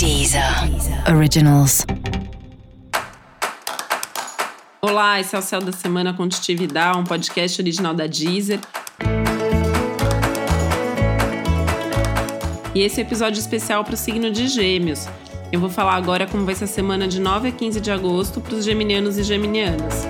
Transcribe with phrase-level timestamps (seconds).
[0.00, 0.42] Deezer
[1.14, 1.84] Originals.
[4.80, 8.60] Olá, esse é o Céu da Semana Contitividade, um podcast original da Deezer.
[12.74, 15.06] E esse é um episódio especial para o signo de Gêmeos.
[15.52, 18.40] Eu vou falar agora como vai ser a semana de 9 a 15 de agosto
[18.40, 20.06] para os geminianos e geminianas.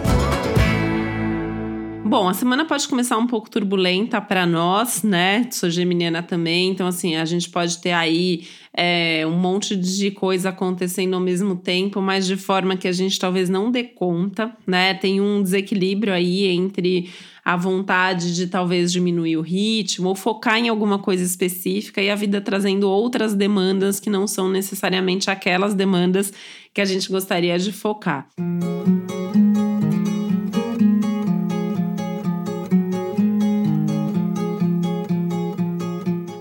[2.10, 5.46] Bom, a semana pode começar um pouco turbulenta para nós, né?
[5.52, 10.48] Sou geminiana também, então assim, a gente pode ter aí é, um monte de coisa
[10.48, 14.92] acontecendo ao mesmo tempo, mas de forma que a gente talvez não dê conta, né?
[14.92, 17.08] Tem um desequilíbrio aí entre
[17.44, 22.16] a vontade de talvez diminuir o ritmo ou focar em alguma coisa específica e a
[22.16, 26.32] vida trazendo outras demandas que não são necessariamente aquelas demandas
[26.74, 28.26] que a gente gostaria de focar.
[28.36, 29.19] Música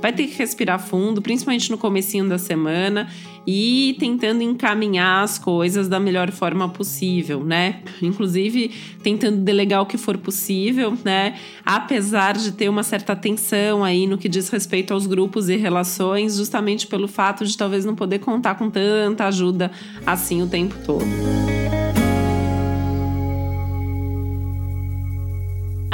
[0.09, 3.07] vai ter que respirar fundo, principalmente no comecinho da semana
[3.45, 7.81] e tentando encaminhar as coisas da melhor forma possível, né?
[8.01, 8.71] Inclusive
[9.03, 11.37] tentando delegar o que for possível, né?
[11.63, 16.37] Apesar de ter uma certa tensão aí no que diz respeito aos grupos e relações,
[16.37, 19.71] justamente pelo fato de talvez não poder contar com tanta ajuda
[20.05, 21.58] assim o tempo todo.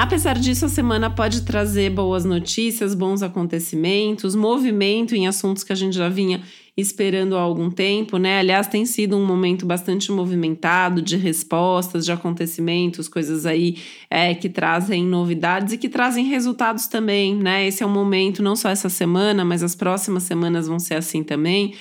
[0.06, 5.76] Apesar disso, a semana pode trazer boas notícias, bons acontecimentos, movimento em assuntos que a
[5.76, 6.44] gente já vinha
[6.78, 8.38] esperando há algum tempo, né?
[8.38, 14.48] Aliás, tem sido um momento bastante movimentado de respostas, de acontecimentos, coisas aí é, que
[14.48, 17.66] trazem novidades e que trazem resultados também, né?
[17.66, 21.24] Esse é um momento, não só essa semana, mas as próximas semanas vão ser assim
[21.24, 21.74] também,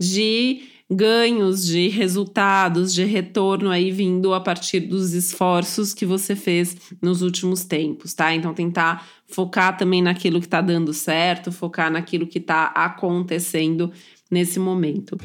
[0.00, 6.76] de ganhos de resultados, de retorno aí vindo a partir dos esforços que você fez
[7.02, 8.34] nos últimos tempos, tá?
[8.34, 13.92] Então tentar focar também naquilo que está dando certo, focar naquilo que está acontecendo
[14.30, 15.18] nesse momento.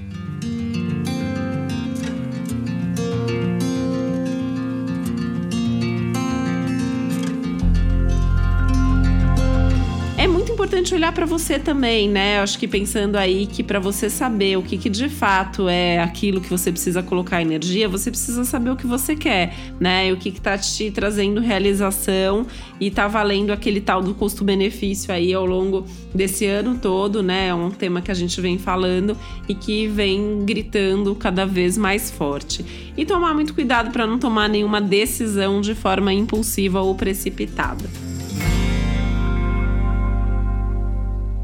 [10.53, 12.39] Importante olhar para você também, né?
[12.39, 16.39] Acho que pensando aí que para você saber o que, que de fato é aquilo
[16.39, 20.07] que você precisa colocar energia, você precisa saber o que você quer, né?
[20.07, 22.45] E o que, que tá te trazendo realização
[22.79, 27.47] e tá valendo aquele tal do custo-benefício aí ao longo desse ano todo, né?
[27.47, 29.17] É um tema que a gente vem falando
[29.49, 32.63] e que vem gritando cada vez mais forte.
[32.95, 38.12] E tomar muito cuidado para não tomar nenhuma decisão de forma impulsiva ou precipitada.